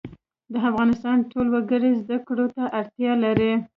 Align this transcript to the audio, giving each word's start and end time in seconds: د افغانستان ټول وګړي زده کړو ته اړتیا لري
د 0.51 0.53
افغانستان 0.69 1.17
ټول 1.31 1.47
وګړي 1.51 1.91
زده 2.01 2.17
کړو 2.27 2.45
ته 2.55 2.63
اړتیا 2.79 3.11
لري 3.23 3.51